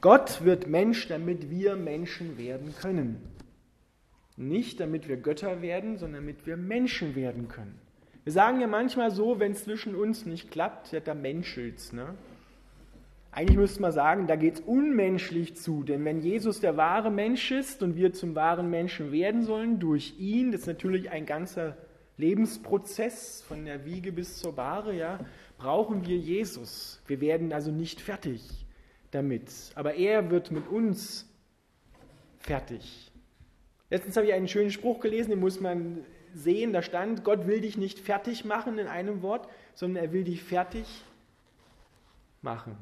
Gott 0.00 0.44
wird 0.44 0.66
Mensch, 0.66 1.08
damit 1.08 1.50
wir 1.50 1.76
Menschen 1.76 2.38
werden 2.38 2.74
können. 2.80 3.20
Nicht 4.36 4.80
damit 4.80 5.08
wir 5.08 5.18
Götter 5.18 5.60
werden, 5.60 5.98
sondern 5.98 6.22
damit 6.22 6.46
wir 6.46 6.56
Menschen 6.56 7.14
werden 7.14 7.48
können. 7.48 7.78
Wir 8.24 8.32
sagen 8.32 8.60
ja 8.60 8.66
manchmal 8.66 9.10
so, 9.10 9.40
wenn 9.40 9.52
es 9.52 9.64
zwischen 9.64 9.94
uns 9.94 10.24
nicht 10.24 10.50
klappt, 10.50 10.92
ja, 10.92 11.00
da 11.00 11.12
menschelt's. 11.12 11.92
Ne? 11.92 12.14
Eigentlich 13.30 13.58
müsste 13.58 13.82
man 13.82 13.92
sagen, 13.92 14.26
da 14.26 14.36
geht 14.36 14.54
es 14.54 14.60
unmenschlich 14.60 15.56
zu, 15.56 15.82
denn 15.82 16.02
wenn 16.06 16.22
Jesus 16.22 16.60
der 16.60 16.78
wahre 16.78 17.10
Mensch 17.10 17.50
ist 17.50 17.82
und 17.82 17.96
wir 17.96 18.14
zum 18.14 18.34
wahren 18.34 18.70
Menschen 18.70 19.12
werden 19.12 19.42
sollen 19.42 19.80
durch 19.80 20.14
ihn, 20.18 20.52
das 20.52 20.62
ist 20.62 20.66
natürlich 20.66 21.10
ein 21.10 21.26
ganzer 21.26 21.76
Lebensprozess 22.16 23.42
von 23.42 23.66
der 23.66 23.84
Wiege 23.84 24.12
bis 24.12 24.38
zur 24.38 24.54
Bahre, 24.54 24.94
ja, 24.94 25.18
brauchen 25.58 26.06
wir 26.06 26.16
Jesus. 26.16 27.02
Wir 27.06 27.20
werden 27.20 27.52
also 27.52 27.70
nicht 27.70 28.00
fertig 28.00 28.66
damit, 29.10 29.50
aber 29.74 29.94
er 29.94 30.30
wird 30.30 30.50
mit 30.50 30.68
uns 30.68 31.28
fertig. 32.38 33.10
Letztens 33.90 34.16
habe 34.16 34.26
ich 34.26 34.32
einen 34.32 34.48
schönen 34.48 34.70
Spruch 34.70 35.00
gelesen, 35.00 35.30
den 35.30 35.40
muss 35.40 35.60
man 35.60 36.04
sehen, 36.32 36.72
da 36.72 36.80
stand, 36.82 37.24
Gott 37.24 37.46
will 37.46 37.60
dich 37.60 37.76
nicht 37.76 37.98
fertig 37.98 38.44
machen 38.44 38.78
in 38.78 38.86
einem 38.86 39.22
Wort, 39.22 39.48
sondern 39.74 40.04
er 40.04 40.12
will 40.12 40.24
dich 40.24 40.42
fertig 40.42 40.86
machen. 42.40 42.76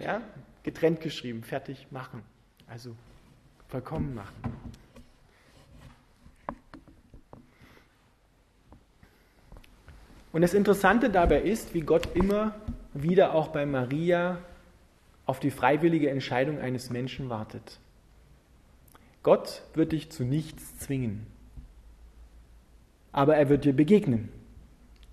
Ja, 0.00 0.22
getrennt 0.64 1.00
geschrieben, 1.00 1.44
fertig 1.44 1.86
machen, 1.90 2.22
also 2.66 2.96
vollkommen 3.68 4.14
machen. 4.14 4.34
Und 10.32 10.40
das 10.40 10.54
Interessante 10.54 11.10
dabei 11.10 11.42
ist, 11.42 11.74
wie 11.74 11.82
Gott 11.82 12.08
immer 12.16 12.54
wieder 12.94 13.34
auch 13.34 13.48
bei 13.48 13.66
Maria 13.66 14.38
auf 15.26 15.40
die 15.40 15.50
freiwillige 15.50 16.10
Entscheidung 16.10 16.58
eines 16.58 16.90
Menschen 16.90 17.28
wartet. 17.28 17.78
Gott 19.22 19.62
wird 19.74 19.92
dich 19.92 20.10
zu 20.10 20.24
nichts 20.24 20.78
zwingen. 20.78 21.26
Aber 23.12 23.36
er 23.36 23.48
wird 23.48 23.64
dir 23.64 23.72
begegnen 23.72 24.30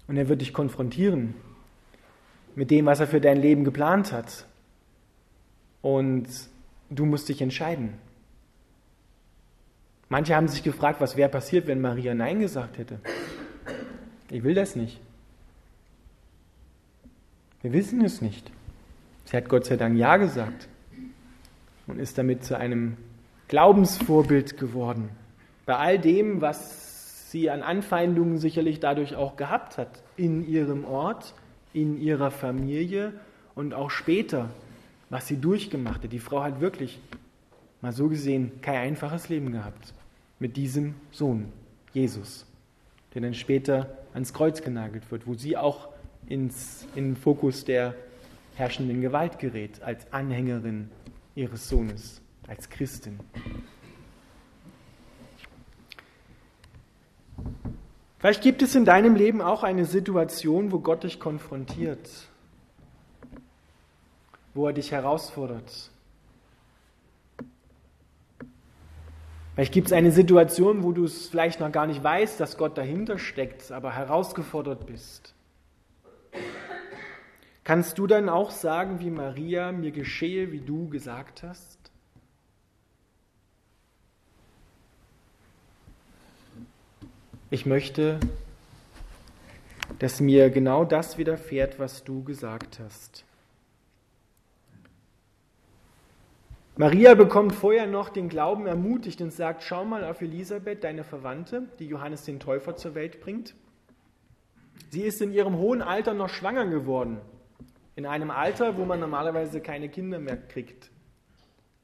und 0.07 0.17
er 0.17 0.29
wird 0.29 0.41
dich 0.41 0.53
konfrontieren 0.53 1.35
mit 2.55 2.71
dem, 2.71 2.85
was 2.85 2.99
er 2.99 3.07
für 3.07 3.21
dein 3.21 3.37
Leben 3.37 3.63
geplant 3.63 4.11
hat. 4.11 4.45
Und 5.81 6.27
du 6.89 7.05
musst 7.05 7.29
dich 7.29 7.41
entscheiden. 7.41 7.93
Manche 10.09 10.35
haben 10.35 10.47
sich 10.47 10.63
gefragt, 10.63 10.99
was 11.01 11.15
wäre 11.15 11.29
passiert, 11.29 11.67
wenn 11.67 11.81
Maria 11.81 12.15
Nein 12.15 12.39
gesagt 12.39 12.79
hätte. 12.79 12.99
Ich 14.31 14.43
will 14.43 14.55
das 14.55 14.75
nicht. 14.75 14.99
Wir 17.61 17.73
wissen 17.73 18.03
es 18.03 18.21
nicht. 18.21 18.51
Sie 19.29 19.37
hat 19.37 19.47
Gott 19.47 19.65
sei 19.65 19.75
Dank 19.75 19.95
Ja 19.95 20.17
gesagt 20.17 20.67
und 21.85 21.99
ist 21.99 22.17
damit 22.17 22.43
zu 22.43 22.57
einem 22.57 22.97
Glaubensvorbild 23.47 24.57
geworden. 24.57 25.11
Bei 25.67 25.75
all 25.75 25.99
dem, 25.99 26.41
was 26.41 27.29
sie 27.29 27.51
an 27.51 27.61
Anfeindungen 27.61 28.39
sicherlich 28.39 28.79
dadurch 28.79 29.15
auch 29.15 29.35
gehabt 29.35 29.77
hat, 29.77 30.01
in 30.17 30.47
ihrem 30.47 30.83
Ort, 30.83 31.35
in 31.73 32.01
ihrer 32.01 32.31
Familie 32.31 33.13
und 33.53 33.75
auch 33.75 33.91
später, 33.91 34.49
was 35.11 35.27
sie 35.27 35.37
durchgemacht 35.37 36.03
hat. 36.03 36.11
Die 36.11 36.17
Frau 36.17 36.41
hat 36.41 36.59
wirklich, 36.59 36.99
mal 37.81 37.91
so 37.91 38.07
gesehen, 38.07 38.53
kein 38.63 38.77
einfaches 38.77 39.29
Leben 39.29 39.51
gehabt 39.51 39.93
mit 40.39 40.57
diesem 40.57 40.95
Sohn, 41.11 41.51
Jesus, 41.93 42.47
der 43.13 43.21
dann 43.21 43.35
später 43.35 43.95
ans 44.11 44.33
Kreuz 44.33 44.63
genagelt 44.63 45.11
wird, 45.11 45.27
wo 45.27 45.35
sie 45.35 45.55
auch 45.55 45.89
ins, 46.27 46.87
in 46.95 47.09
den 47.09 47.15
Fokus 47.15 47.63
der 47.63 47.93
herrschenden 48.59 49.01
Gewalt 49.01 49.39
gerät, 49.39 49.81
als 49.81 50.11
Anhängerin 50.11 50.91
ihres 51.33 51.69
Sohnes, 51.69 52.21
als 52.47 52.69
Christin. 52.69 53.19
Vielleicht 58.19 58.43
gibt 58.43 58.61
es 58.61 58.75
in 58.75 58.83
deinem 58.83 59.15
Leben 59.15 59.41
auch 59.41 59.63
eine 59.63 59.85
Situation, 59.85 60.73
wo 60.73 60.79
Gott 60.79 61.03
dich 61.03 61.21
konfrontiert, 61.21 62.09
wo 64.53 64.67
er 64.67 64.73
dich 64.73 64.91
herausfordert. 64.91 65.91
Vielleicht 69.55 69.73
gibt 69.73 69.87
es 69.87 69.93
eine 69.93 70.11
Situation, 70.11 70.83
wo 70.83 70.91
du 70.91 71.05
es 71.05 71.29
vielleicht 71.29 71.61
noch 71.61 71.71
gar 71.71 71.87
nicht 71.87 72.03
weißt, 72.03 72.39
dass 72.39 72.57
Gott 72.57 72.77
dahinter 72.77 73.19
steckt, 73.19 73.71
aber 73.71 73.93
herausgefordert 73.93 74.85
bist. 74.85 75.33
Kannst 77.69 77.99
du 77.99 78.07
dann 78.07 78.29
auch 78.29 78.49
sagen, 78.49 78.99
wie 78.99 79.11
Maria, 79.11 79.71
mir 79.71 79.91
geschehe, 79.91 80.51
wie 80.51 80.59
du 80.59 80.89
gesagt 80.89 81.43
hast? 81.43 81.77
Ich 87.51 87.67
möchte, 87.67 88.19
dass 89.99 90.19
mir 90.19 90.49
genau 90.49 90.83
das 90.83 91.19
widerfährt, 91.19 91.77
was 91.77 92.03
du 92.03 92.23
gesagt 92.23 92.79
hast. 92.79 93.23
Maria 96.75 97.13
bekommt 97.13 97.53
vorher 97.53 97.85
noch 97.85 98.09
den 98.09 98.29
Glauben 98.29 98.65
ermutigt 98.65 99.21
und 99.21 99.31
sagt, 99.31 99.61
schau 99.61 99.85
mal 99.85 100.03
auf 100.05 100.23
Elisabeth, 100.23 100.83
deine 100.83 101.03
Verwandte, 101.03 101.67
die 101.77 101.85
Johannes 101.85 102.23
den 102.23 102.39
Täufer 102.39 102.75
zur 102.75 102.95
Welt 102.95 103.21
bringt. 103.21 103.53
Sie 104.89 105.03
ist 105.03 105.21
in 105.21 105.31
ihrem 105.31 105.57
hohen 105.57 105.83
Alter 105.83 106.15
noch 106.15 106.29
schwanger 106.29 106.65
geworden. 106.65 107.21
In 107.99 108.05
einem 108.05 108.31
Alter, 108.31 108.77
wo 108.77 108.85
man 108.85 109.01
normalerweise 109.01 109.59
keine 109.59 109.89
Kinder 109.89 110.19
mehr 110.19 110.37
kriegt, 110.37 110.89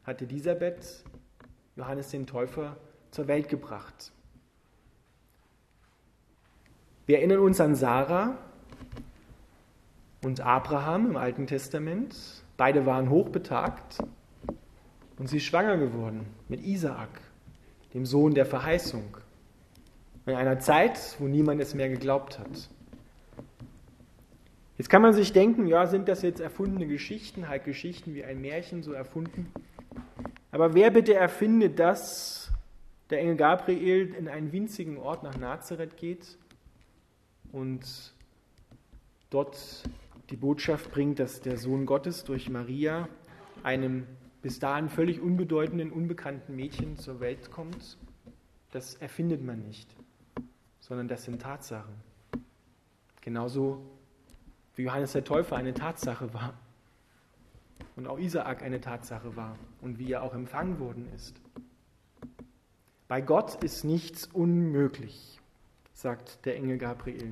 hat 0.05 0.21
Elisabeth 0.21 1.03
Johannes 1.75 2.07
den 2.07 2.25
Täufer 2.25 2.77
zur 3.11 3.27
Welt 3.27 3.49
gebracht. 3.49 4.13
Wir 7.05 7.17
erinnern 7.17 7.39
uns 7.39 7.59
an 7.59 7.75
Sarah 7.75 8.37
und 10.23 10.39
Abraham 10.39 11.07
im 11.07 11.17
Alten 11.17 11.47
Testament. 11.47 12.15
Beide 12.55 12.85
waren 12.85 13.09
hochbetagt 13.09 13.97
und 15.17 15.27
sie 15.27 15.35
ist 15.35 15.43
schwanger 15.43 15.75
geworden 15.75 16.27
mit 16.47 16.65
Isaak, 16.65 17.19
dem 17.93 18.05
Sohn 18.05 18.33
der 18.35 18.45
Verheißung. 18.45 19.17
In 20.27 20.35
einer 20.35 20.59
Zeit, 20.59 21.17
wo 21.19 21.27
niemand 21.27 21.59
es 21.59 21.73
mehr 21.73 21.89
geglaubt 21.89 22.39
hat. 22.39 22.69
Jetzt 24.77 24.89
kann 24.89 25.01
man 25.01 25.13
sich 25.13 25.31
denken, 25.31 25.67
ja, 25.67 25.87
sind 25.87 26.09
das 26.09 26.21
jetzt 26.21 26.41
erfundene 26.41 26.87
Geschichten, 26.87 27.47
halt 27.47 27.63
Geschichten 27.63 28.13
wie 28.13 28.25
ein 28.25 28.41
Märchen 28.41 28.83
so 28.83 28.91
erfunden. 28.91 29.51
Aber 30.51 30.73
wer 30.73 30.91
bitte 30.91 31.13
erfindet, 31.13 31.79
dass 31.79 32.51
der 33.09 33.21
Engel 33.21 33.37
Gabriel 33.37 34.13
in 34.13 34.27
einen 34.27 34.51
winzigen 34.51 34.97
Ort 34.97 35.23
nach 35.23 35.37
Nazareth 35.37 35.95
geht 35.95 36.37
und 37.51 38.13
dort 39.29 39.83
die 40.29 40.35
Botschaft 40.35 40.91
bringt, 40.91 41.19
dass 41.19 41.39
der 41.39 41.57
Sohn 41.57 41.85
Gottes 41.85 42.23
durch 42.23 42.49
Maria 42.49 43.07
einem 43.63 44.07
bis 44.41 44.59
dahin 44.59 44.89
völlig 44.89 45.21
unbedeutenden, 45.21 45.91
unbekannten 45.91 46.55
Mädchen 46.55 46.97
zur 46.97 47.19
Welt 47.19 47.49
kommt, 47.49 47.97
das 48.71 48.95
erfindet 48.95 49.41
man 49.41 49.61
nicht, 49.61 49.95
sondern 50.81 51.07
das 51.07 51.23
sind 51.23 51.41
Tatsachen. 51.41 51.95
Genauso 53.21 53.81
wie 54.75 54.83
Johannes 54.83 55.13
der 55.13 55.23
Täufer 55.23 55.55
eine 55.55 55.73
Tatsache 55.73 56.33
war 56.33 56.53
und 57.95 58.07
auch 58.07 58.19
Isaak 58.19 58.61
eine 58.61 58.81
Tatsache 58.81 59.35
war 59.35 59.57
und 59.81 59.99
wie 59.99 60.11
er 60.11 60.23
auch 60.23 60.33
empfangen 60.33 60.79
worden 60.79 61.07
ist. 61.13 61.35
Bei 63.07 63.21
Gott 63.21 63.63
ist 63.63 63.83
nichts 63.83 64.27
unmöglich, 64.27 65.39
sagt 65.93 66.45
der 66.45 66.55
Engel 66.55 66.77
Gabriel. 66.77 67.31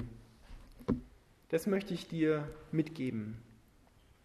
Das 1.50 1.68
möchte 1.68 1.94
ich 1.94 2.08
dir 2.08 2.48
mitgeben. 2.72 3.38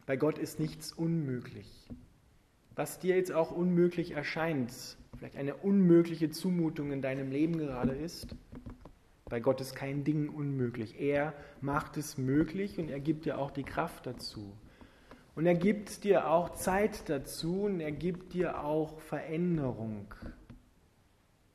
Bei 0.06 0.16
Gott 0.16 0.38
ist 0.38 0.60
nichts 0.60 0.92
unmöglich. 0.92 1.88
Was 2.74 2.98
dir 3.00 3.16
jetzt 3.16 3.32
auch 3.32 3.50
unmöglich 3.50 4.12
erscheint, 4.12 4.72
vielleicht 5.18 5.36
eine 5.36 5.56
unmögliche 5.56 6.30
Zumutung 6.30 6.92
in 6.92 7.02
deinem 7.02 7.30
Leben 7.30 7.58
gerade 7.58 7.92
ist, 7.92 8.36
bei 9.28 9.40
Gott 9.40 9.60
ist 9.60 9.74
kein 9.74 10.04
Ding 10.04 10.30
unmöglich. 10.30 11.00
Er 11.00 11.34
macht 11.60 11.96
es 11.96 12.16
möglich 12.16 12.78
und 12.78 12.90
er 12.90 13.00
gibt 13.00 13.26
dir 13.26 13.38
auch 13.38 13.50
die 13.50 13.64
Kraft 13.64 14.06
dazu. 14.06 14.56
Und 15.34 15.46
er 15.46 15.54
gibt 15.54 16.04
dir 16.04 16.30
auch 16.30 16.54
Zeit 16.54 17.08
dazu 17.08 17.64
und 17.64 17.80
er 17.80 17.92
gibt 17.92 18.32
dir 18.32 18.64
auch 18.64 19.00
Veränderung. 19.00 20.14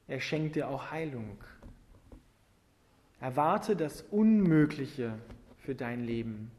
Er 0.07 0.19
schenkt 0.19 0.55
dir 0.55 0.69
auch 0.69 0.91
Heilung. 0.91 1.37
Erwarte 3.19 3.75
das 3.75 4.01
Unmögliche 4.03 5.17
für 5.57 5.75
dein 5.75 6.03
Leben 6.03 6.51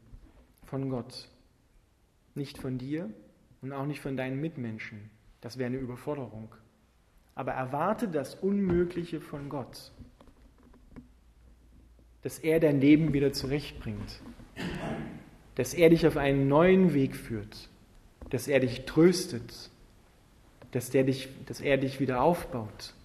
von 0.65 0.89
Gott. 0.89 1.29
Nicht 2.33 2.57
von 2.57 2.77
dir 2.77 3.09
und 3.61 3.71
auch 3.71 3.85
nicht 3.85 4.01
von 4.01 4.17
deinen 4.17 4.41
Mitmenschen. 4.41 5.09
Das 5.41 5.57
wäre 5.57 5.67
eine 5.67 5.77
Überforderung. 5.77 6.53
Aber 7.35 7.53
erwarte 7.53 8.07
das 8.07 8.35
Unmögliche 8.35 9.21
von 9.21 9.49
Gott 9.49 9.91
dass 12.25 12.39
er 12.39 12.59
dein 12.59 12.81
Leben 12.81 13.13
wieder 13.13 13.33
zurechtbringt, 13.33 14.19
dass 15.53 15.75
er 15.75 15.91
dich 15.91 16.07
auf 16.07 16.17
einen 16.17 16.47
neuen 16.47 16.95
Weg 16.95 17.15
führt, 17.15 17.69
dass 18.31 18.47
er 18.47 18.59
dich 18.59 18.85
tröstet, 18.85 19.69
dass, 20.71 20.89
der 20.89 21.03
dich, 21.03 21.29
dass 21.45 21.61
er 21.61 21.77
dich 21.77 21.99
wieder 21.99 22.23
aufbaut, 22.23 22.95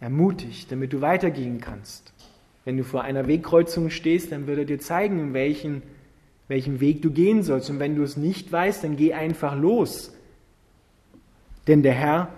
ermutigt, 0.00 0.72
damit 0.72 0.94
du 0.94 1.02
weitergehen 1.02 1.60
kannst. 1.60 2.14
Wenn 2.64 2.78
du 2.78 2.84
vor 2.84 3.02
einer 3.02 3.26
Wegkreuzung 3.26 3.90
stehst, 3.90 4.32
dann 4.32 4.46
wird 4.46 4.56
er 4.56 4.64
dir 4.64 4.78
zeigen, 4.78 5.34
welchen, 5.34 5.82
welchen 6.48 6.80
Weg 6.80 7.02
du 7.02 7.10
gehen 7.10 7.42
sollst. 7.42 7.68
Und 7.68 7.78
wenn 7.78 7.94
du 7.94 8.02
es 8.04 8.16
nicht 8.16 8.50
weißt, 8.50 8.84
dann 8.84 8.96
geh 8.96 9.12
einfach 9.12 9.54
los. 9.54 10.16
Denn 11.66 11.82
der 11.82 11.92
Herr 11.92 12.32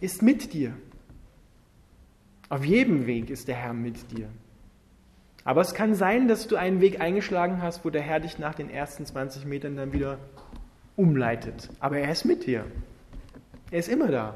ist 0.00 0.20
mit 0.20 0.52
dir. 0.52 0.74
Auf 2.48 2.64
jedem 2.64 3.06
Weg 3.06 3.30
ist 3.30 3.46
der 3.46 3.54
Herr 3.54 3.72
mit 3.72 4.10
dir. 4.10 4.28
Aber 5.48 5.62
es 5.62 5.72
kann 5.72 5.94
sein, 5.94 6.28
dass 6.28 6.46
du 6.46 6.56
einen 6.56 6.82
Weg 6.82 7.00
eingeschlagen 7.00 7.62
hast, 7.62 7.82
wo 7.82 7.88
der 7.88 8.02
Herr 8.02 8.20
dich 8.20 8.38
nach 8.38 8.54
den 8.54 8.68
ersten 8.68 9.06
20 9.06 9.46
Metern 9.46 9.78
dann 9.78 9.94
wieder 9.94 10.18
umleitet. 10.94 11.70
Aber 11.80 11.96
er 11.96 12.12
ist 12.12 12.26
mit 12.26 12.44
dir. 12.44 12.66
Er 13.70 13.78
ist 13.78 13.88
immer 13.88 14.08
da. 14.08 14.34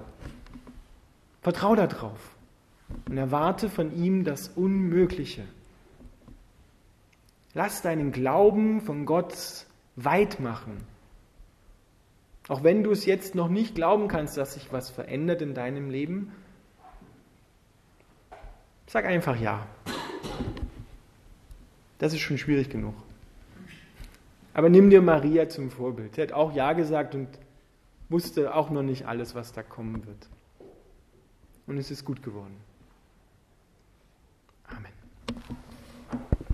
Vertrau 1.43 1.75
darauf 1.75 2.19
und 3.11 3.19
erwarte 3.19 3.69
von 3.69 3.95
ihm 3.95 4.25
das 4.25 4.49
Unmögliche. 4.49 5.45
Lass 7.53 7.83
deinen 7.83 8.13
Glauben 8.13 8.81
von 8.81 9.05
Gott 9.05 9.67
weit 9.97 10.41
machen. 10.41 10.79
Auch 12.49 12.65
wenn 12.65 12.83
du 12.83 12.91
es 12.91 13.05
jetzt 13.05 13.35
noch 13.35 13.49
nicht 13.49 13.75
glauben 13.75 14.09
kannst, 14.09 14.39
dass 14.39 14.55
sich 14.55 14.73
was 14.73 14.89
verändert 14.89 15.43
in 15.43 15.53
deinem 15.53 15.91
Leben, 15.91 16.33
sag 18.87 19.05
einfach 19.05 19.39
ja. 19.39 19.67
Das 22.03 22.13
ist 22.13 22.19
schon 22.19 22.37
schwierig 22.37 22.69
genug. 22.69 22.95
Aber 24.55 24.69
nimm 24.69 24.91
dir 24.91 25.01
Maria 25.01 25.49
zum 25.49 25.71
Vorbild. 25.71 26.17
Sie 26.17 26.23
hat 26.23 26.33
auch 26.33 26.53
Ja 26.53 26.73
gesagt 26.73 27.15
und 27.15 27.29
wusste 28.09 28.57
auch 28.57 28.71
noch 28.71 28.83
nicht 28.83 29.07
alles, 29.07 29.37
was 29.37 29.53
da 29.53 29.63
kommen 29.63 30.05
wird. 30.05 30.29
Und 31.69 31.79
es 31.79 31.93
ist 31.93 32.05
gut 32.05 32.21
geworden. 32.21 32.57